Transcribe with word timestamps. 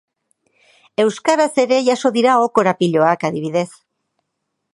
Euskaraz 1.03 1.47
ere 1.65 1.79
jaso 1.89 2.13
dira 2.17 2.33
aho-korapiloak, 2.39 3.29
adibidez. 3.31 3.69